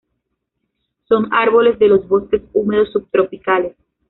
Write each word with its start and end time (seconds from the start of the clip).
Son 1.07 1.31
árboles 1.31 1.77
de 1.77 1.87
los 1.87 2.07
bosques 2.07 2.41
húmedos 2.53 2.91
subtropicales. 2.91 3.75